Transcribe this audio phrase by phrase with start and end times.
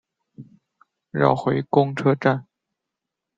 [1.11, 2.47] 绕回公车站